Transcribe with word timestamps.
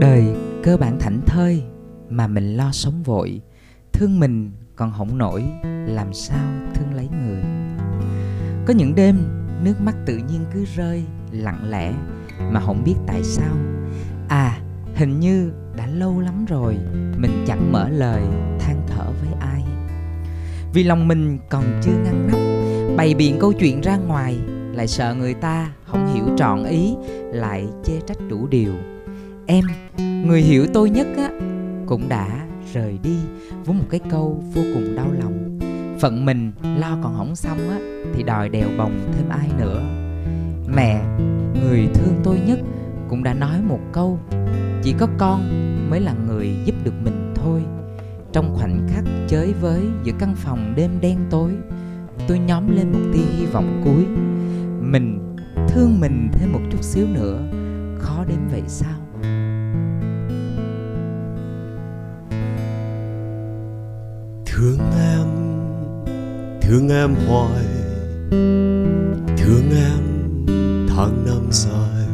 đời 0.00 0.24
cơ 0.62 0.76
bản 0.76 0.98
thảnh 1.00 1.20
thơi 1.26 1.62
mà 2.08 2.26
mình 2.26 2.56
lo 2.56 2.70
sống 2.72 3.02
vội, 3.02 3.40
thương 3.92 4.20
mình 4.20 4.50
còn 4.76 4.90
hổng 4.90 5.18
nổi, 5.18 5.44
làm 5.86 6.12
sao 6.12 6.48
thương 6.74 6.94
lấy 6.94 7.08
người? 7.08 7.42
Có 8.66 8.74
những 8.74 8.94
đêm 8.94 9.18
nước 9.62 9.80
mắt 9.80 9.94
tự 10.06 10.16
nhiên 10.16 10.44
cứ 10.54 10.64
rơi 10.76 11.04
lặng 11.30 11.70
lẽ 11.70 11.92
mà 12.50 12.60
không 12.60 12.84
biết 12.84 12.94
tại 13.06 13.24
sao. 13.24 13.56
À 14.28 14.58
hình 14.94 15.20
như 15.20 15.52
đã 15.76 15.86
lâu 15.86 16.20
lắm 16.20 16.44
rồi 16.48 16.76
mình 17.16 17.44
chẳng 17.46 17.72
mở 17.72 17.88
lời 17.88 18.22
than 18.60 18.82
thở 18.86 19.04
với 19.04 19.32
ai. 19.40 19.64
Vì 20.72 20.84
lòng 20.84 21.08
mình 21.08 21.38
còn 21.48 21.64
chưa 21.82 21.96
ngăn 22.04 22.26
nắp, 22.26 22.38
bày 22.96 23.14
biện 23.14 23.36
câu 23.40 23.52
chuyện 23.52 23.80
ra 23.80 23.96
ngoài, 23.96 24.38
lại 24.74 24.88
sợ 24.88 25.14
người 25.14 25.34
ta 25.34 25.72
không 25.84 26.14
hiểu 26.14 26.24
trọn 26.36 26.64
ý, 26.64 26.94
lại 27.32 27.66
chê 27.84 28.00
trách 28.06 28.18
đủ 28.28 28.46
điều 28.46 28.72
em. 29.50 29.64
Người 30.26 30.40
hiểu 30.40 30.66
tôi 30.74 30.90
nhất 30.90 31.06
á, 31.16 31.30
cũng 31.86 32.08
đã 32.08 32.46
rời 32.72 32.98
đi 33.02 33.16
với 33.64 33.76
một 33.76 33.84
cái 33.90 34.00
câu 34.10 34.44
vô 34.54 34.62
cùng 34.74 34.96
đau 34.96 35.12
lòng. 35.20 35.58
Phận 36.00 36.24
mình 36.24 36.52
lo 36.76 36.98
còn 37.02 37.14
không 37.16 37.36
xong 37.36 37.58
á, 37.58 37.78
thì 38.14 38.22
đòi 38.22 38.48
đèo 38.48 38.68
bồng 38.78 38.98
thêm 39.12 39.28
ai 39.28 39.48
nữa. 39.58 39.82
Mẹ, 40.74 41.02
người 41.64 41.88
thương 41.94 42.20
tôi 42.24 42.40
nhất 42.46 42.58
cũng 43.08 43.22
đã 43.22 43.34
nói 43.34 43.62
một 43.62 43.80
câu, 43.92 44.18
chỉ 44.82 44.94
có 44.98 45.06
con 45.18 45.40
mới 45.90 46.00
là 46.00 46.14
người 46.26 46.56
giúp 46.64 46.74
được 46.84 46.94
mình 47.04 47.32
thôi. 47.34 47.62
Trong 48.32 48.56
khoảnh 48.56 48.88
khắc 48.88 49.04
chới 49.28 49.52
với 49.60 49.82
giữa 50.04 50.12
căn 50.18 50.34
phòng 50.36 50.72
đêm 50.76 50.90
đen 51.00 51.18
tối, 51.30 51.52
tôi 52.28 52.38
nhóm 52.38 52.76
lên 52.76 52.92
một 52.92 53.00
tia 53.12 53.36
hy 53.38 53.46
vọng 53.46 53.82
cuối. 53.84 54.04
Mình 54.80 55.36
thương 55.68 56.00
mình 56.00 56.28
thêm 56.32 56.52
một 56.52 56.60
chút 56.70 56.82
xíu 56.82 57.06
nữa, 57.06 57.42
khó 57.98 58.24
đến 58.28 58.38
vậy 58.50 58.62
sao? 58.66 58.99
Thương 64.60 64.78
em 64.92 65.26
thương 66.60 66.88
em 66.88 67.14
hoài, 67.26 67.64
thương 69.36 69.70
em 69.70 70.02
tháng 70.88 71.24
năm 71.26 71.48
dài. 71.50 72.06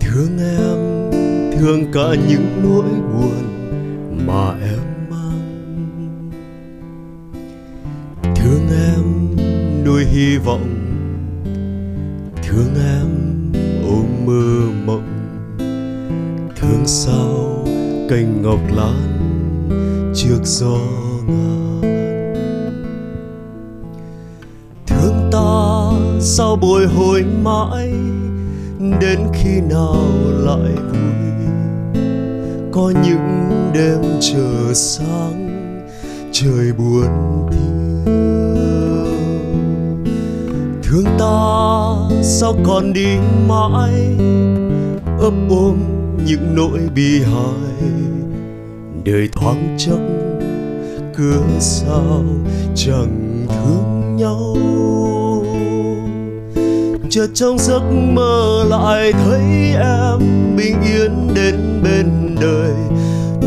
Thương 0.00 0.38
em, 0.38 1.10
thương 1.58 1.92
cả 1.92 2.14
những 2.28 2.62
nỗi 2.62 2.88
buồn 3.12 3.44
mà 4.26 4.54
em 4.62 5.10
mang. 5.10 6.30
Thương 8.36 8.68
em 8.70 9.36
nuôi 9.84 10.04
hy 10.04 10.38
vọng, 10.38 10.74
thương 12.42 12.74
em 12.74 13.08
ôm 13.88 14.06
mơ 14.26 14.70
mộng. 14.86 15.36
Thương 16.56 16.86
sao 16.86 17.64
cành 18.10 18.42
ngọc 18.42 18.60
lan 18.76 19.15
trước 20.16 20.40
gió 20.44 20.78
ngàn 21.26 21.92
thương 24.86 25.30
ta 25.32 25.90
sao 26.20 26.56
bồi 26.56 26.86
hồi 26.86 27.24
mãi, 27.42 27.92
đến 29.00 29.18
khi 29.32 29.60
nào 29.60 29.96
lại 30.28 30.72
vui? 30.90 32.02
Có 32.72 32.92
những 33.04 33.50
đêm 33.74 34.02
chờ 34.20 34.74
sáng, 34.74 35.48
trời 36.32 36.72
buồn 36.78 37.46
thiêu 37.50 37.86
thương 40.82 41.04
ta 41.18 41.94
sao 42.22 42.54
còn 42.64 42.92
đi 42.92 43.16
mãi, 43.48 44.16
ấp 45.20 45.34
ôm 45.50 45.76
những 46.26 46.54
nỗi 46.54 46.80
bi 46.94 47.20
hài? 47.20 48.05
Đời 49.06 49.28
thoáng 49.32 49.76
chốc 49.78 49.98
cứ 51.16 51.40
sao 51.60 52.24
chẳng 52.74 53.46
thương 53.48 54.16
nhau. 54.16 54.56
Chợt 57.10 57.26
trong 57.34 57.58
giấc 57.58 57.82
mơ 58.12 58.64
lại 58.70 59.12
thấy 59.12 59.74
em 59.78 60.18
bình 60.56 60.82
yên 60.82 61.34
đến 61.34 61.80
bên 61.84 62.36
đời. 62.40 62.74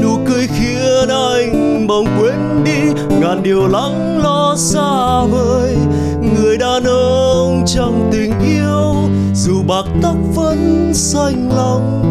Nụ 0.03 0.17
cười 0.27 0.47
khiến 0.47 1.09
anh 1.09 1.87
bỗng 1.87 2.05
quên 2.19 2.63
đi, 2.65 3.01
ngàn 3.21 3.43
điều 3.43 3.67
lắng 3.67 4.19
lo 4.23 4.55
xa 4.57 5.23
vời. 5.31 5.75
Người 6.35 6.57
đàn 6.57 6.83
ông 6.83 7.63
trong 7.67 8.09
tình 8.11 8.33
yêu, 8.39 8.95
dù 9.33 9.63
bạc 9.67 9.85
tóc 10.01 10.15
vẫn 10.35 10.91
xanh 10.93 11.49
lòng 11.55 12.08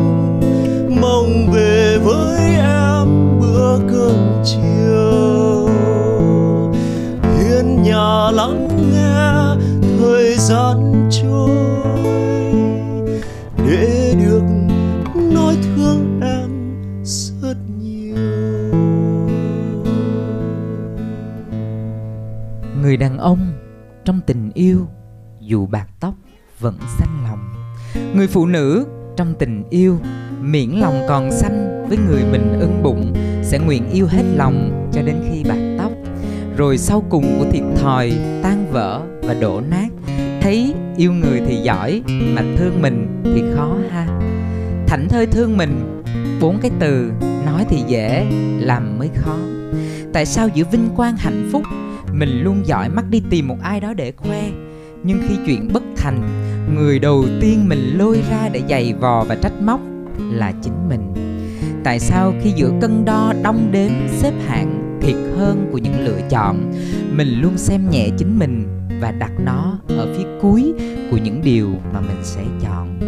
dù 25.48 25.66
bạc 25.66 25.88
tóc 26.00 26.14
vẫn 26.60 26.78
xanh 26.98 27.24
lòng. 27.24 27.38
Người 28.16 28.26
phụ 28.26 28.46
nữ 28.46 28.86
trong 29.16 29.34
tình 29.38 29.64
yêu, 29.70 29.98
miễn 30.40 30.70
lòng 30.70 31.00
còn 31.08 31.32
xanh 31.32 31.84
với 31.88 31.98
người 31.98 32.22
mình 32.32 32.58
ưng 32.60 32.82
bụng, 32.82 33.14
sẽ 33.42 33.58
nguyện 33.58 33.90
yêu 33.90 34.06
hết 34.06 34.22
lòng 34.36 34.88
cho 34.92 35.02
đến 35.02 35.16
khi 35.30 35.44
bạc 35.48 35.76
tóc. 35.78 35.92
Rồi 36.56 36.78
sau 36.78 37.04
cùng 37.10 37.38
của 37.38 37.44
thiệt 37.52 37.62
thòi, 37.76 38.12
tan 38.42 38.72
vỡ 38.72 39.00
và 39.22 39.34
đổ 39.34 39.60
nát, 39.70 39.88
thấy 40.40 40.74
yêu 40.96 41.12
người 41.12 41.40
thì 41.46 41.56
giỏi 41.56 42.02
mà 42.06 42.42
thương 42.58 42.82
mình 42.82 43.22
thì 43.24 43.42
khó 43.54 43.76
ha. 43.90 44.06
Thảnh 44.86 45.08
thơi 45.08 45.26
thương 45.26 45.56
mình, 45.56 46.02
bốn 46.40 46.58
cái 46.62 46.70
từ 46.78 47.12
nói 47.46 47.66
thì 47.68 47.82
dễ, 47.86 48.26
làm 48.58 48.98
mới 48.98 49.10
khó. 49.14 49.36
Tại 50.12 50.26
sao 50.26 50.48
giữa 50.54 50.64
vinh 50.72 50.88
quang 50.96 51.16
hạnh 51.16 51.48
phúc, 51.52 51.62
mình 52.12 52.42
luôn 52.42 52.66
giỏi 52.66 52.88
mắt 52.88 53.04
đi 53.10 53.22
tìm 53.30 53.48
một 53.48 53.56
ai 53.62 53.80
đó 53.80 53.94
để 53.94 54.12
khoe? 54.12 54.50
Nhưng 55.08 55.20
khi 55.28 55.36
chuyện 55.46 55.68
bất 55.72 55.82
thành, 55.96 56.20
người 56.74 56.98
đầu 56.98 57.24
tiên 57.40 57.68
mình 57.68 57.98
lôi 57.98 58.22
ra 58.30 58.48
để 58.52 58.62
giày 58.68 58.94
vò 59.00 59.24
và 59.24 59.34
trách 59.34 59.62
móc 59.62 59.80
là 60.30 60.52
chính 60.62 60.88
mình. 60.88 61.12
Tại 61.84 62.00
sao 62.00 62.32
khi 62.42 62.50
giữa 62.50 62.70
cân 62.80 63.04
đo 63.04 63.32
đong 63.42 63.72
đếm 63.72 63.90
xếp 64.08 64.32
hạng 64.46 64.98
thiệt 65.02 65.16
hơn 65.36 65.68
của 65.72 65.78
những 65.78 66.00
lựa 66.04 66.20
chọn, 66.30 66.72
mình 67.12 67.40
luôn 67.40 67.58
xem 67.58 67.90
nhẹ 67.90 68.08
chính 68.18 68.38
mình 68.38 68.66
và 69.00 69.10
đặt 69.10 69.32
nó 69.44 69.78
ở 69.88 70.14
phía 70.16 70.26
cuối 70.42 70.72
của 71.10 71.16
những 71.24 71.40
điều 71.44 71.68
mà 71.92 72.00
mình 72.00 72.20
sẽ 72.22 72.44
chọn? 72.62 72.98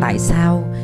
Tại 0.00 0.18
sao? 0.18 0.74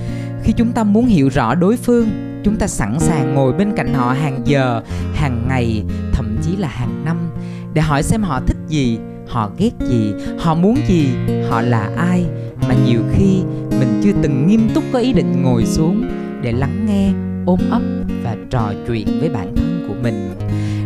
Khi 0.43 0.53
chúng 0.53 0.73
ta 0.73 0.85
muốn 0.85 1.07
hiểu 1.07 1.29
rõ 1.29 1.55
đối 1.55 1.77
phương, 1.77 2.09
chúng 2.45 2.57
ta 2.57 2.67
sẵn 2.67 2.99
sàng 2.99 3.35
ngồi 3.35 3.53
bên 3.53 3.73
cạnh 3.77 3.95
họ 3.95 4.13
hàng 4.13 4.41
giờ, 4.45 4.83
hàng 5.15 5.45
ngày, 5.49 5.85
thậm 6.13 6.39
chí 6.43 6.57
là 6.57 6.69
hàng 6.69 7.05
năm 7.05 7.17
để 7.75 7.83
hỏi 7.83 8.03
xem 8.03 8.23
họ 8.23 8.41
thích 8.47 8.57
gì 8.69 8.99
họ 9.33 9.51
ghét 9.59 9.71
gì, 9.89 10.13
họ 10.39 10.55
muốn 10.55 10.77
gì, 10.89 11.09
họ 11.49 11.61
là 11.61 11.91
ai. 11.97 12.25
Mà 12.69 12.75
nhiều 12.87 13.01
khi 13.13 13.43
mình 13.71 14.01
chưa 14.05 14.13
từng 14.23 14.47
nghiêm 14.47 14.69
túc 14.75 14.85
có 14.93 14.99
ý 14.99 15.13
định 15.13 15.43
ngồi 15.43 15.67
xuống 15.67 16.05
để 16.43 16.53
lắng 16.53 16.87
nghe, 16.87 17.13
ôm 17.47 17.59
ấp 17.71 17.83
và 18.25 18.37
trò 18.51 18.73
chuyện 18.87 19.07
với 19.21 19.29
bản 19.29 19.57
thân 19.57 19.85
của 19.89 19.95
mình. 20.03 20.31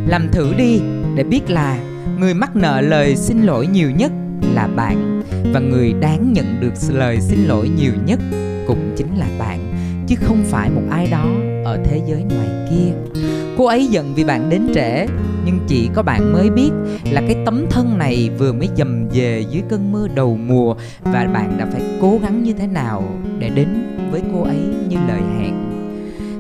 Làm 0.07 0.29
thử 0.33 0.55
đi 0.59 0.81
để 1.15 1.25
biết 1.25 1.51
là 1.51 1.79
người 2.19 2.35
mắc 2.35 2.57
nợ 2.57 2.81
lời 2.81 3.17
xin 3.17 3.43
lỗi 3.43 3.67
nhiều 3.67 3.91
nhất 3.91 4.13
là 4.55 4.69
bạn. 4.77 5.23
Và 5.53 5.61
người 5.61 5.93
đáng 5.93 6.33
nhận 6.33 6.61
được 6.61 6.73
lời 6.93 7.21
xin 7.21 7.39
lỗi 7.45 7.71
nhiều 7.77 7.93
nhất 8.07 8.21
cũng 8.67 8.95
chính 8.97 9.17
là 9.17 9.27
bạn, 9.39 9.59
chứ 10.07 10.17
không 10.23 10.45
phải 10.45 10.71
một 10.71 10.83
ai 10.91 11.09
đó 11.11 11.27
ở 11.65 11.79
thế 11.85 12.01
giới 12.09 12.23
ngoài 12.23 12.49
kia 12.71 13.21
cô 13.57 13.65
ấy 13.65 13.87
giận 13.87 14.15
vì 14.15 14.25
bạn 14.25 14.51
đến 14.51 14.67
trễ, 14.75 15.07
nhưng 15.45 15.59
chỉ 15.69 15.91
có 15.95 16.03
bạn 16.03 16.33
mới 16.33 16.51
biết 16.51 16.71
là 17.05 17.21
cái 17.21 17.37
tấm 17.45 17.67
thân 17.71 17.99
này 17.99 18.31
vừa 18.39 18.53
mới 18.53 18.69
dầm 18.77 19.09
về 19.09 19.45
dưới 19.51 19.63
cơn 19.69 19.93
mưa 19.93 20.09
đầu 20.15 20.39
mùa 20.47 20.75
và 21.01 21.29
bạn 21.35 21.59
đã 21.59 21.67
phải 21.73 21.83
cố 22.01 22.19
gắng 22.23 22.43
như 22.43 22.53
thế 22.53 22.67
nào 22.67 23.05
để 23.39 23.49
đến 23.49 23.69
với 24.11 24.23
cô 24.33 24.43
ấy 24.43 24.59
như 24.89 24.97
lời 25.09 25.21
hẹn. 25.39 25.55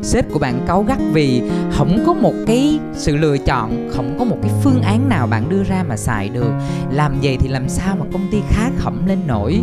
Sếp 0.03 0.33
của 0.33 0.39
bạn 0.39 0.65
cáu 0.67 0.83
gắt 0.83 0.99
vì 1.13 1.43
không 1.73 1.99
có 2.07 2.13
một 2.13 2.35
cái 2.47 2.79
sự 2.93 3.17
lựa 3.17 3.39
chọn, 3.39 3.89
không 3.91 4.17
có 4.19 4.25
một 4.25 4.37
cái 4.43 4.51
phương 4.63 4.83
án 4.83 5.09
nào 5.09 5.27
bạn 5.27 5.49
đưa 5.49 5.63
ra 5.65 5.85
mà 5.89 5.97
xài 5.97 6.29
được. 6.29 6.53
Làm 6.93 7.15
vậy 7.23 7.37
thì 7.41 7.49
làm 7.49 7.69
sao 7.69 7.97
mà 7.97 8.05
công 8.13 8.29
ty 8.31 8.39
khá 8.49 8.71
khẩm 8.77 9.07
lên 9.07 9.19
nổi? 9.27 9.63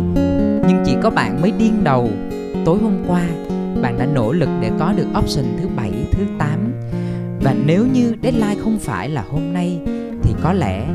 Nhưng 0.68 0.82
chỉ 0.86 0.96
có 1.02 1.10
bạn 1.10 1.42
mới 1.42 1.50
điên 1.50 1.84
đầu. 1.84 2.10
Tối 2.64 2.78
hôm 2.82 3.04
qua, 3.06 3.22
bạn 3.82 3.98
đã 3.98 4.06
nỗ 4.06 4.32
lực 4.32 4.48
để 4.60 4.70
có 4.78 4.92
được 4.96 5.06
option 5.18 5.44
thứ 5.60 5.68
bảy, 5.76 5.92
thứ 6.12 6.24
8 6.38 6.53
và 7.44 7.54
nếu 7.66 7.86
như 7.86 8.14
deadline 8.22 8.54
không 8.62 8.78
phải 8.78 9.08
là 9.08 9.24
hôm 9.30 9.52
nay, 9.52 9.80
thì 10.22 10.34
có 10.42 10.52
lẽ 10.52 10.86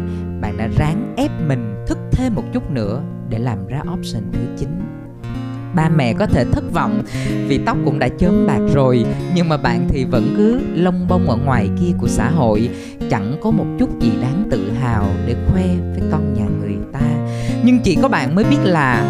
bạn 0.42 0.58
đã 0.58 0.68
ráng 0.78 1.14
ép 1.18 1.32
mình 1.48 1.76
thức 1.88 1.98
thêm 2.12 2.36
một 2.36 2.44
chút 2.54 2.72
nữa 2.72 3.02
để 3.30 3.40
làm 3.40 3.68
ra 3.68 3.80
option 3.94 4.24
thứ 4.34 4.40
9 4.58 4.70
ba 5.76 5.90
mẹ 5.90 6.14
có 6.14 6.26
thể 6.26 6.46
thất 6.52 6.74
vọng 6.74 7.02
vì 7.48 7.58
tóc 7.58 7.78
cũng 7.86 8.00
đã 8.00 8.08
chớm 8.08 8.48
bạc 8.48 8.60
rồi, 8.74 9.06
nhưng 9.36 9.50
mà 9.50 9.58
bạn 9.58 9.88
thì 9.90 10.06
vẫn 10.06 10.34
cứ 10.38 10.60
lông 10.76 11.08
bông 11.08 11.30
ở 11.30 11.38
ngoài 11.46 11.70
kia 11.80 11.92
của 11.98 12.08
xã 12.08 12.30
hội, 12.30 12.70
chẳng 13.10 13.38
có 13.42 13.52
một 13.52 13.66
chút 13.80 14.00
gì 14.00 14.12
đáng 14.22 14.48
tự 14.52 14.72
hào 14.72 15.06
để 15.28 15.36
khoe 15.48 15.66
với 15.66 16.02
con 16.12 16.34
nhà 16.34 16.46
người 16.62 16.78
ta. 16.94 17.02
Nhưng 17.64 17.80
chỉ 17.80 17.98
có 18.02 18.08
bạn 18.08 18.36
mới 18.36 18.46
biết 18.50 18.60
là 18.64 19.04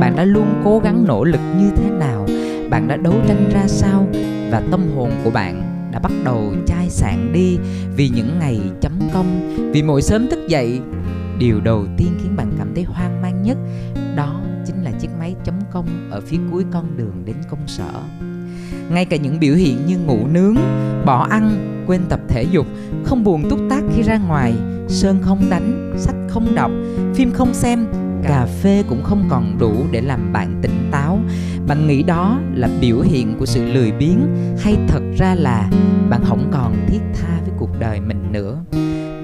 bạn 0.00 0.16
đã 0.16 0.24
luôn 0.24 0.46
cố 0.64 0.78
gắng 0.78 1.04
nỗ 1.06 1.24
lực 1.24 1.40
như 1.60 1.70
thế 1.76 1.90
nào, 1.90 2.26
bạn 2.70 2.88
đã 2.88 2.96
đấu 2.96 3.14
tranh 3.28 3.50
ra 3.54 3.62
sao 3.66 4.06
và 4.50 4.62
tâm 4.70 4.80
hồn 4.96 5.10
của 5.24 5.30
bạn 5.30 5.65
đã 5.96 6.00
bắt 6.00 6.12
đầu 6.24 6.54
chai 6.66 6.90
sạn 6.90 7.32
đi 7.32 7.58
vì 7.96 8.08
những 8.08 8.38
ngày 8.38 8.60
chấm 8.80 8.92
công. 9.12 9.52
Vì 9.72 9.82
mỗi 9.82 10.02
sớm 10.02 10.28
thức 10.30 10.48
dậy, 10.48 10.80
điều 11.38 11.60
đầu 11.60 11.86
tiên 11.96 12.08
khiến 12.22 12.36
bạn 12.36 12.52
cảm 12.58 12.74
thấy 12.74 12.84
hoang 12.84 13.22
mang 13.22 13.42
nhất 13.42 13.56
đó 14.16 14.40
chính 14.66 14.82
là 14.82 14.90
chiếc 14.90 15.08
máy 15.20 15.34
chấm 15.44 15.54
công 15.72 16.10
ở 16.10 16.20
phía 16.20 16.38
cuối 16.52 16.64
con 16.72 16.96
đường 16.96 17.22
đến 17.24 17.36
công 17.50 17.66
sở. 17.66 17.90
Ngay 18.90 19.04
cả 19.04 19.16
những 19.16 19.40
biểu 19.40 19.54
hiện 19.54 19.86
như 19.86 19.98
ngủ 19.98 20.26
nướng, 20.32 20.54
bỏ 21.06 21.26
ăn, 21.30 21.74
quên 21.86 22.00
tập 22.08 22.20
thể 22.28 22.42
dục, 22.42 22.66
không 23.04 23.24
buồn 23.24 23.50
túc 23.50 23.60
tác 23.70 23.82
khi 23.94 24.02
ra 24.02 24.18
ngoài, 24.18 24.54
sơn 24.88 25.18
không 25.22 25.50
đánh, 25.50 25.94
sách 25.98 26.16
không 26.28 26.54
đọc, 26.54 26.70
phim 27.14 27.32
không 27.32 27.54
xem, 27.54 27.86
cà 28.22 28.46
phê 28.46 28.84
cũng 28.88 29.02
không 29.02 29.24
còn 29.28 29.58
đủ 29.58 29.86
để 29.92 30.00
làm 30.00 30.32
bạn 30.32 30.58
tỉnh 30.62 30.88
táo 30.90 31.20
bạn 31.66 31.86
nghĩ 31.86 32.02
đó 32.02 32.40
là 32.54 32.68
biểu 32.80 33.00
hiện 33.00 33.34
của 33.38 33.46
sự 33.46 33.64
lười 33.64 33.92
biếng 33.92 34.18
hay 34.58 34.76
thật 34.88 35.02
ra 35.18 35.34
là 35.34 35.70
bạn 36.10 36.20
không 36.24 36.50
còn 36.52 36.86
thiết 36.88 37.00
tha 37.14 37.40
với 37.40 37.54
cuộc 37.58 37.70
đời 37.78 38.00
mình 38.00 38.32
nữa? 38.32 38.58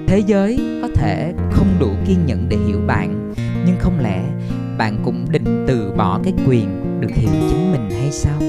Thế 0.07 0.21
giới 0.27 0.79
có 0.81 0.87
thể 0.95 1.33
không 1.51 1.67
đủ 1.79 1.89
kiên 2.07 2.25
nhẫn 2.25 2.49
để 2.49 2.57
hiểu 2.67 2.79
bạn, 2.87 3.33
nhưng 3.65 3.75
không 3.79 3.99
lẽ 3.99 4.23
bạn 4.77 4.97
cũng 5.05 5.25
định 5.31 5.65
từ 5.67 5.91
bỏ 5.97 6.19
cái 6.23 6.33
quyền 6.47 6.99
được 7.01 7.11
hiểu 7.11 7.31
chính 7.49 7.71
mình 7.71 7.89
hay 7.89 8.11
sao? 8.11 8.39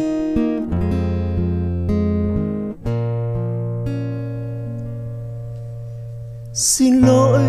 Xin 6.53 7.01
lỗi, 7.01 7.43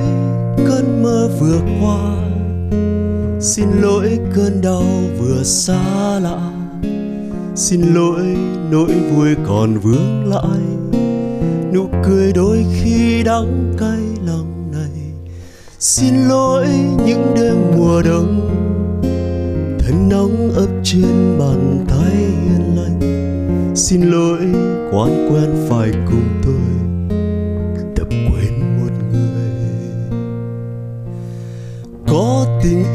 cơn 0.68 1.04
mơ 1.04 1.30
vừa 1.40 1.62
qua 1.82 2.25
xin 3.46 3.70
lỗi 3.82 4.20
cơn 4.36 4.62
đau 4.62 4.84
vừa 5.20 5.44
xa 5.44 6.20
lạ. 6.20 6.52
Xin 7.56 7.82
lỗi 7.94 8.38
nỗi 8.72 8.94
vui 9.12 9.36
còn 9.48 9.78
vướng 9.78 10.30
lại. 10.30 10.60
Nụ 11.74 11.88
cười 12.06 12.34
đôi 12.34 12.66
khi 12.74 13.24
đắng 13.24 13.74
cay 13.80 14.00
lòng 14.26 14.72
này. 14.72 15.32
Xin 15.80 16.16
lỗi 16.16 16.68
những 17.06 17.34
đêm 17.36 17.56
mùa 17.78 18.02
đông. 18.02 18.50
Thân 19.80 20.10
nóng 20.10 20.52
ấp 20.56 20.70
trên 20.84 21.38
bàn 21.40 21.86
tay 21.88 22.16
hiền 22.16 22.76
lành. 22.76 23.00
Xin 23.76 24.02
lỗi 24.02 24.40
quán 24.92 25.30
quen 25.32 25.68
phải 25.70 25.92
cùng 25.92 26.42
tôi. 26.44 26.85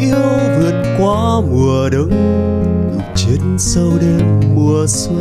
Yêu 0.00 0.16
vượt 0.58 0.82
qua 0.98 1.40
mùa 1.40 1.88
đông 1.92 2.10
ngục 2.92 3.02
trên 3.14 3.58
sâu 3.58 3.90
đêm 4.00 4.40
mùa 4.54 4.86
xuân. 4.86 5.20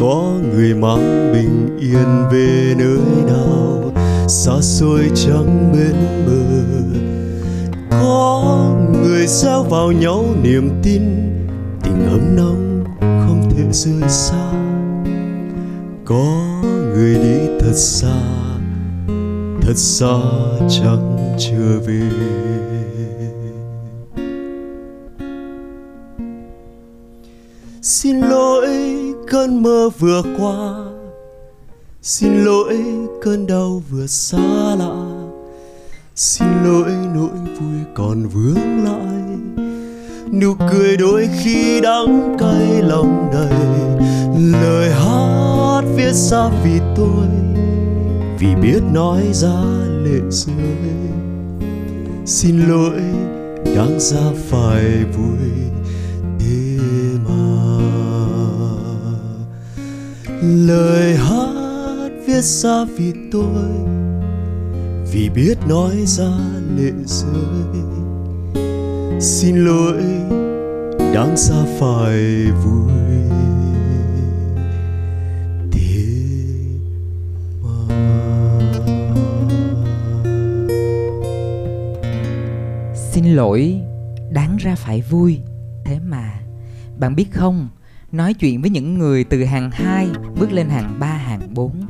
Có 0.00 0.32
người 0.52 0.74
mang 0.74 1.32
bình 1.32 1.78
yên 1.80 2.28
về 2.32 2.74
nơi 2.78 2.98
nào, 3.26 3.92
xa 4.28 4.52
xôi 4.60 5.10
trắng 5.14 5.72
bên 5.72 5.96
bờ. 6.26 6.36
Có 7.90 8.74
người 8.92 9.26
gieo 9.26 9.62
vào 9.62 9.92
nhau 9.92 10.24
niềm 10.42 10.70
tin, 10.82 11.02
tình 11.82 12.06
ấm 12.10 12.36
nóng 12.36 12.84
không 13.00 13.50
thể 13.50 13.64
rời 13.72 14.08
xa. 14.08 14.52
Có 16.04 16.52
người 16.94 17.14
đi 17.14 17.38
thật 17.60 17.74
xa 17.74 18.22
thật 19.62 19.76
xa 19.76 20.16
chẳng 20.68 21.15
trở 21.38 21.80
về. 21.86 22.10
Xin 27.82 28.20
lỗi 28.20 28.68
cơn 29.28 29.62
mơ 29.62 29.90
vừa 29.98 30.22
qua. 30.38 30.74
Xin 32.02 32.44
lỗi 32.44 32.76
cơn 33.22 33.46
đau 33.46 33.82
vừa 33.90 34.06
xa 34.06 34.74
lạ. 34.78 35.06
Xin 36.14 36.48
lỗi 36.64 36.92
nỗi 37.14 37.38
vui 37.60 37.80
còn 37.94 38.26
vướng 38.26 38.84
lại. 38.84 39.38
Nụ 40.32 40.54
cười 40.70 40.96
đôi 40.96 41.28
khi 41.42 41.80
đắng 41.80 42.36
cay 42.38 42.82
lòng 42.82 43.30
đầy. 43.32 43.52
Lời 44.52 44.90
hát 44.90 45.82
viết 45.96 46.12
ra 46.12 46.48
vì 46.64 46.80
tôi, 46.96 47.26
vì 48.38 48.54
biết 48.62 48.80
nói 48.92 49.22
ra 49.32 49.62
lệ 50.04 50.20
rơi 50.30 51.15
xin 52.26 52.60
lỗi, 52.68 53.00
đáng 53.76 54.00
ra 54.00 54.32
phải 54.48 55.04
vui 55.04 55.48
thế 56.38 56.78
mà. 57.28 57.78
Lời 60.42 61.16
hát 61.16 62.10
viết 62.26 62.42
ra 62.42 62.84
vì 62.96 63.12
tôi, 63.32 63.64
vì 65.12 65.28
biết 65.34 65.58
nói 65.68 65.94
ra 66.06 66.32
lệ 66.76 66.92
rơi 67.06 67.82
xin 69.20 69.64
lỗi, 69.64 70.02
đáng 71.14 71.34
ra 71.36 71.64
phải 71.80 72.46
vui 72.64 73.25
xin 83.26 83.34
lỗi 83.34 83.80
đáng 84.30 84.56
ra 84.56 84.74
phải 84.74 85.02
vui. 85.10 85.40
Thế 85.84 85.98
mà, 86.08 86.32
bạn 86.98 87.16
biết 87.16 87.32
không, 87.32 87.68
nói 88.12 88.34
chuyện 88.34 88.60
với 88.60 88.70
những 88.70 88.98
người 88.98 89.24
từ 89.24 89.44
hàng 89.44 89.70
2 89.70 90.08
bước 90.40 90.52
lên 90.52 90.68
hàng 90.68 90.96
3 90.98 91.06
hàng 91.06 91.40
4 91.54 91.86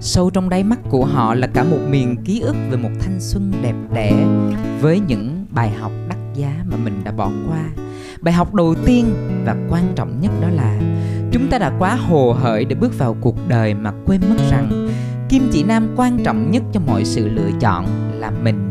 sâu 0.00 0.30
trong 0.30 0.48
đáy 0.48 0.64
mắt 0.64 0.78
của 0.90 1.04
họ 1.04 1.34
là 1.34 1.46
cả 1.46 1.64
một 1.64 1.78
miền 1.88 2.16
ký 2.24 2.40
ức 2.40 2.56
về 2.70 2.76
một 2.76 2.88
thanh 3.00 3.20
xuân 3.20 3.52
đẹp 3.62 3.74
đẽ 3.94 4.26
với 4.80 5.00
những 5.00 5.46
bài 5.50 5.70
học 5.70 5.92
đắt 6.08 6.18
giá 6.34 6.64
mà 6.70 6.76
mình 6.76 7.04
đã 7.04 7.12
bỏ 7.12 7.30
qua. 7.48 7.64
Bài 8.20 8.34
học 8.34 8.54
đầu 8.54 8.74
tiên 8.86 9.06
và 9.44 9.56
quan 9.70 9.92
trọng 9.96 10.20
nhất 10.20 10.32
đó 10.40 10.48
là 10.48 10.80
chúng 11.32 11.48
ta 11.50 11.58
đã 11.58 11.76
quá 11.78 11.94
hồ 11.94 12.32
hởi 12.32 12.64
để 12.64 12.74
bước 12.74 12.98
vào 12.98 13.16
cuộc 13.20 13.36
đời 13.48 13.74
mà 13.74 13.92
quên 14.06 14.20
mất 14.28 14.36
rằng 14.50 14.88
kim 15.28 15.48
chỉ 15.52 15.62
nam 15.62 15.94
quan 15.96 16.24
trọng 16.24 16.50
nhất 16.50 16.62
cho 16.72 16.80
mọi 16.80 17.04
sự 17.04 17.28
lựa 17.28 17.50
chọn 17.60 17.86
là 18.20 18.30
mình 18.30 18.65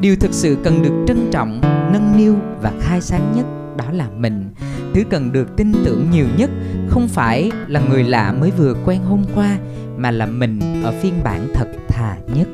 điều 0.00 0.16
thực 0.16 0.32
sự 0.32 0.56
cần 0.64 0.82
được 0.82 1.04
trân 1.06 1.30
trọng, 1.32 1.60
nâng 1.92 2.16
niu 2.16 2.34
và 2.62 2.72
khai 2.80 3.00
sáng 3.00 3.32
nhất 3.36 3.46
đó 3.76 3.84
là 3.92 4.06
mình. 4.16 4.44
Thứ 4.94 5.02
cần 5.10 5.32
được 5.32 5.56
tin 5.56 5.72
tưởng 5.84 6.10
nhiều 6.10 6.26
nhất 6.36 6.50
không 6.88 7.08
phải 7.08 7.50
là 7.66 7.80
người 7.90 8.04
lạ 8.04 8.34
mới 8.40 8.50
vừa 8.50 8.74
quen 8.84 9.00
hôm 9.04 9.24
qua, 9.34 9.58
mà 9.96 10.10
là 10.10 10.26
mình 10.26 10.82
ở 10.82 10.92
phiên 11.02 11.14
bản 11.24 11.48
thật 11.54 11.68
thà 11.88 12.16
nhất. 12.34 12.48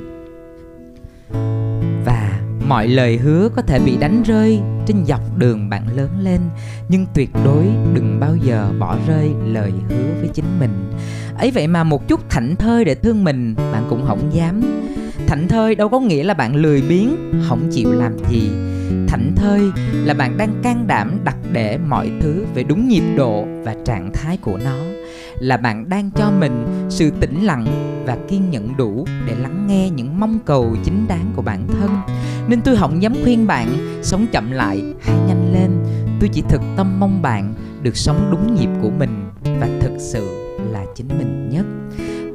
Và 2.04 2.40
mọi 2.68 2.88
lời 2.88 3.16
hứa 3.16 3.48
có 3.56 3.62
thể 3.62 3.78
bị 3.78 3.96
đánh 3.96 4.22
rơi 4.22 4.60
trên 4.86 5.04
dọc 5.06 5.38
đường 5.38 5.70
bạn 5.70 5.96
lớn 5.96 6.10
lên, 6.22 6.40
nhưng 6.88 7.06
tuyệt 7.14 7.30
đối 7.44 7.64
đừng 7.94 8.20
bao 8.20 8.36
giờ 8.36 8.72
bỏ 8.78 8.96
rơi 9.08 9.30
lời 9.46 9.72
hứa 9.88 10.20
với 10.20 10.28
chính 10.34 10.60
mình. 10.60 10.92
Ấy 11.38 11.50
vậy 11.50 11.66
mà 11.66 11.84
một 11.84 12.08
chút 12.08 12.20
thảnh 12.28 12.56
thơi 12.56 12.84
để 12.84 12.94
thương 12.94 13.24
mình, 13.24 13.54
bạn 13.72 13.86
cũng 13.90 14.04
không 14.06 14.30
dám 14.32 14.62
thảnh 15.26 15.48
thơi 15.48 15.74
đâu 15.74 15.88
có 15.88 16.00
nghĩa 16.00 16.24
là 16.24 16.34
bạn 16.34 16.56
lười 16.56 16.82
biếng, 16.82 17.16
không 17.48 17.68
chịu 17.72 17.92
làm 17.92 18.12
gì. 18.30 18.50
Thảnh 19.08 19.32
thơi 19.36 19.60
là 20.04 20.14
bạn 20.14 20.36
đang 20.36 20.60
can 20.62 20.84
đảm 20.86 21.18
đặt 21.24 21.36
để 21.52 21.78
mọi 21.88 22.10
thứ 22.20 22.44
về 22.54 22.62
đúng 22.62 22.88
nhịp 22.88 23.02
độ 23.16 23.44
và 23.64 23.74
trạng 23.84 24.12
thái 24.12 24.36
của 24.36 24.58
nó. 24.64 24.76
Là 25.38 25.56
bạn 25.56 25.88
đang 25.88 26.10
cho 26.10 26.30
mình 26.30 26.64
sự 26.88 27.10
tĩnh 27.20 27.44
lặng 27.44 27.66
và 28.06 28.16
kiên 28.28 28.50
nhẫn 28.50 28.76
đủ 28.76 29.06
để 29.26 29.34
lắng 29.42 29.66
nghe 29.68 29.90
những 29.90 30.20
mong 30.20 30.38
cầu 30.44 30.76
chính 30.84 31.06
đáng 31.08 31.32
của 31.36 31.42
bản 31.42 31.66
thân. 31.80 31.90
Nên 32.48 32.60
tôi 32.60 32.76
không 32.76 33.02
dám 33.02 33.14
khuyên 33.24 33.46
bạn 33.46 33.68
sống 34.02 34.26
chậm 34.32 34.52
lại 34.52 34.82
hay 35.00 35.16
nhanh 35.28 35.52
lên. 35.52 35.70
Tôi 36.20 36.30
chỉ 36.32 36.42
thực 36.48 36.60
tâm 36.76 37.00
mong 37.00 37.22
bạn 37.22 37.54
được 37.82 37.96
sống 37.96 38.28
đúng 38.30 38.54
nhịp 38.54 38.70
của 38.82 38.90
mình 38.90 39.24
và 39.60 39.68
thực 39.80 39.92
sự 39.98 40.28
là 40.70 40.84
chính 40.96 41.08
mình 41.08 41.48
nhất. 41.50 41.66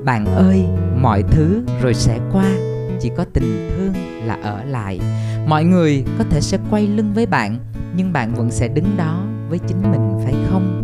Bạn 0.05 0.25
ơi, 0.25 0.65
mọi 1.01 1.23
thứ 1.31 1.61
rồi 1.81 1.93
sẽ 1.93 2.19
qua 2.33 2.70
chỉ 3.01 3.09
có 3.17 3.25
tình 3.33 3.69
thương 3.69 3.93
là 4.25 4.37
ở 4.43 4.63
lại. 4.63 4.99
Mọi 5.47 5.63
người 5.63 6.03
có 6.17 6.23
thể 6.29 6.41
sẽ 6.41 6.57
quay 6.69 6.87
lưng 6.87 7.11
với 7.13 7.25
bạn, 7.25 7.59
nhưng 7.95 8.13
bạn 8.13 8.33
vẫn 8.33 8.51
sẽ 8.51 8.67
đứng 8.67 8.97
đó 8.97 9.23
với 9.49 9.59
chính 9.59 9.81
mình, 9.91 10.11
phải 10.23 10.35
không? 10.49 10.83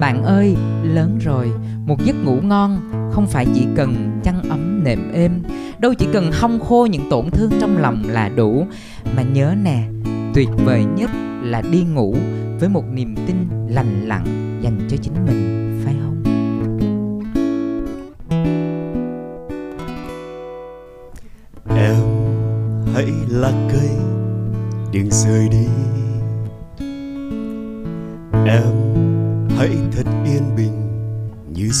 Bạn 0.00 0.22
ơi, 0.22 0.56
lớn 0.82 1.18
rồi, 1.24 1.50
một 1.86 2.04
giấc 2.04 2.16
ngủ 2.24 2.36
ngon 2.42 2.80
không 3.12 3.26
phải 3.26 3.46
chỉ 3.54 3.66
cần 3.76 4.20
chăn 4.24 4.42
ấm 4.48 4.84
nệm 4.84 5.12
êm, 5.12 5.42
đâu 5.78 5.94
chỉ 5.94 6.06
cần 6.12 6.30
hong 6.32 6.60
khô 6.60 6.86
những 6.90 7.10
tổn 7.10 7.30
thương 7.30 7.50
trong 7.60 7.78
lòng 7.78 8.02
là 8.08 8.28
đủ. 8.28 8.66
Mà 9.16 9.22
nhớ 9.22 9.54
nè, 9.62 9.82
tuyệt 10.34 10.48
vời 10.64 10.84
nhất 10.96 11.10
là 11.42 11.62
đi 11.70 11.82
ngủ 11.82 12.16
với 12.60 12.68
một 12.68 12.84
niềm 12.92 13.14
tin 13.26 13.36
lành 13.68 14.08
lặn 14.08 14.24
dành 14.62 14.78
cho 14.90 14.96
chính 15.02 15.26
mình. 15.26 15.67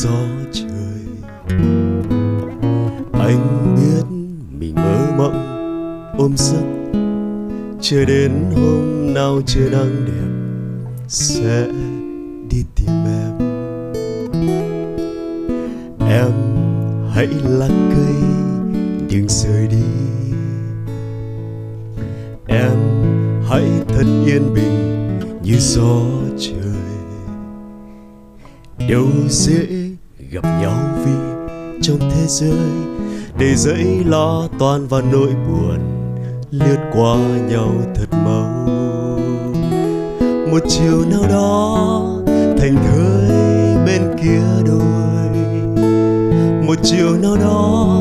Gió 0.02 0.18
trời. 0.52 1.00
Anh 3.12 3.74
biết 3.76 4.04
mình 4.58 4.74
mơ 4.74 5.12
mộng, 5.16 6.14
ôm 6.18 6.34
giấc. 6.36 6.62
Chờ 7.80 8.04
đến 8.04 8.32
hôm 8.54 9.14
nào 9.14 9.40
trời 9.46 9.70
nắng 9.70 10.04
đẹp, 10.06 10.28
sẽ 11.08 11.66
đi 12.50 12.64
tìm 12.76 13.04
em. 13.06 13.38
Em 16.08 16.32
hãy 17.10 17.28
là 17.44 17.68
cây 17.68 18.14
đừng 19.10 19.28
rời 19.28 19.66
đi. 19.66 19.84
Em 22.46 22.78
hãy 23.48 23.64
thật 23.88 24.04
yên 24.26 24.54
bình 24.54 25.20
như 25.42 25.56
gió 25.58 26.00
trời. 26.38 26.54
Đâu 28.88 29.06
dễ 29.28 29.77
gặp 30.30 30.44
nhau 30.60 30.74
vì 31.04 31.12
trong 31.82 31.98
thế 32.00 32.26
giới 32.26 32.58
để 33.38 33.54
dẫy 33.54 34.04
lo 34.04 34.48
toan 34.58 34.86
và 34.86 35.00
nỗi 35.12 35.28
buồn 35.48 35.78
lướt 36.50 36.90
qua 36.92 37.16
nhau 37.48 37.72
thật 37.94 38.06
mau. 38.24 38.68
Một 40.50 40.62
chiều 40.68 41.04
nào 41.10 41.22
đó, 41.30 42.02
thành 42.26 42.76
thơi 42.86 43.30
bên 43.86 44.16
kia 44.22 44.42
đồi. 44.66 45.28
Một 46.66 46.76
chiều 46.82 47.16
nào 47.22 47.36
đó 47.36 48.00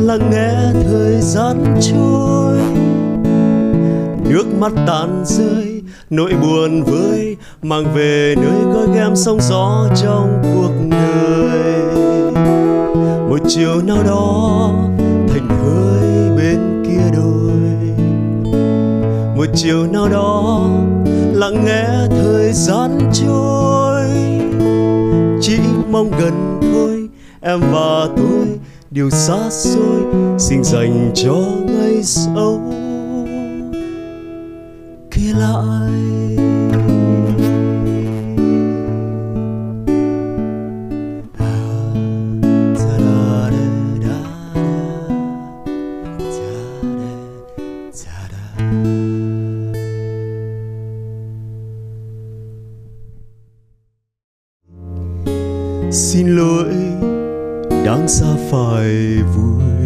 lắng 0.00 0.30
nghe 0.30 0.82
thời 0.84 1.20
gian 1.20 1.76
trôi. 1.80 2.58
Nước 4.30 4.44
mắt 4.60 4.72
tàn 4.86 5.22
rơi, 5.26 5.82
nỗi 6.10 6.32
buồn 6.42 6.82
vơi, 6.82 7.36
mang 7.62 7.94
về 7.94 8.34
nơi 8.36 8.74
gói 8.74 8.86
ghém 8.94 9.16
sóng 9.16 9.38
gió 9.40 9.88
trong 10.02 10.42
cuộc 10.54 10.81
người. 11.32 11.92
Một 13.28 13.38
chiều 13.48 13.82
nào 13.82 14.02
đó, 14.02 14.70
thành 15.28 15.48
hơi 15.48 16.30
bên 16.36 16.82
kia 16.84 17.16
đồi. 17.16 17.52
Một 19.36 19.46
chiều 19.54 19.86
nào 19.86 20.08
đó, 20.08 20.66
lặng 21.32 21.64
nghe 21.64 21.84
thời 22.10 22.52
gian 22.52 23.10
trôi. 23.12 24.08
Chỉ 25.40 25.58
mong 25.90 26.10
gần 26.20 26.60
thôi, 26.72 27.08
em 27.40 27.60
và 27.72 28.08
tôi, 28.16 28.46
điều 28.90 29.10
xa 29.10 29.50
xôi, 29.50 30.02
xin 30.38 30.64
dành 30.64 31.10
cho 31.14 31.34
ngày 31.66 32.02
sau. 32.02 32.72
Kia 35.10 35.32
lại 35.38 35.90
xin 55.92 56.36
lỗi 56.36 56.74
đáng 57.84 58.08
ra 58.08 58.26
phải 58.50 59.16
vui. 59.36 59.81